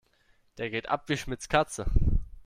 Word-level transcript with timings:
Der 0.57 0.71
geht 0.71 0.89
ab 0.89 1.09
wie 1.09 1.15
Schmitz' 1.15 1.47
Katze. 1.47 1.85